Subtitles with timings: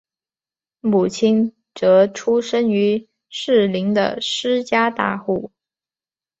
[0.79, 5.51] 母亲则出身于士林的施家大户。